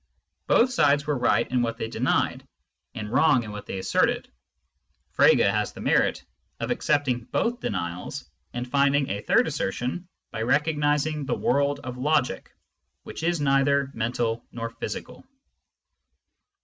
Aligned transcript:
Both 0.47 0.73
sides 0.73 1.05
were 1.05 1.15
right 1.15 1.47
in 1.51 1.61
what 1.61 1.77
they 1.77 1.87
denied, 1.87 2.47
and 2.95 3.11
wrong 3.11 3.43
in 3.43 3.51
what 3.51 3.67
they 3.67 3.77
asserted; 3.77 4.31
Frege 5.15 5.47
has 5.47 5.73
the 5.73 5.79
merit 5.79 6.25
of 6.59 6.71
accepting 6.71 7.25
both 7.25 7.59
denials, 7.59 8.27
and 8.51 8.67
finding 8.67 9.11
a 9.11 9.21
third 9.21 9.45
assertion 9.47 10.07
by 10.31 10.41
recognising 10.41 11.27
the 11.27 11.35
world 11.35 11.81
of 11.81 11.99
logic,^which 11.99 13.21
is 13.21 13.39
neither 13.39 13.91
mental 13.93 14.43
nor 14.51 14.71
physical. 14.71 15.23